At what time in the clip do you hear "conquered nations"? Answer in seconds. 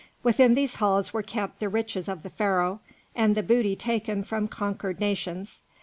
4.47-5.61